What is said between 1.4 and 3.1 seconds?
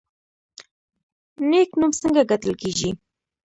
نیک نوم څنګه ګټل کیږي؟